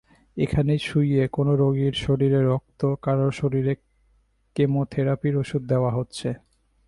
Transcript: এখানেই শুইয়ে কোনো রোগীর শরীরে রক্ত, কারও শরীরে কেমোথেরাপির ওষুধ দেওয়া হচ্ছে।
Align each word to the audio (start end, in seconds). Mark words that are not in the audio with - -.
এখানেই 0.37 0.79
শুইয়ে 0.79 1.23
কোনো 1.27 1.51
রোগীর 1.55 1.93
শরীরে 1.97 2.39
রক্ত, 2.43 2.81
কারও 3.01 3.29
শরীরে 3.31 3.73
কেমোথেরাপির 4.55 5.35
ওষুধ 5.37 5.61
দেওয়া 5.63 5.91
হচ্ছে। 5.97 6.29